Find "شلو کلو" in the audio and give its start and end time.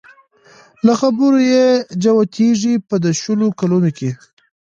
3.19-3.79